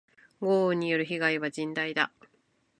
[0.39, 2.11] 豪雨による被害は甚大だ。